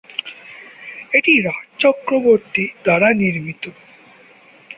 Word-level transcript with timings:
এটি 1.13 1.33
রাজ 1.41 1.65
চক্রবর্তী 1.79 2.65
দ্বারা 2.83 3.09
নির্মিত। 3.13 3.63